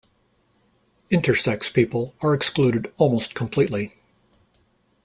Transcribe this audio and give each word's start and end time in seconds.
Intersex 1.11 1.71
people 1.71 2.15
are 2.23 2.33
excluded 2.33 2.91
almost 2.97 3.35
completely. 3.35 3.93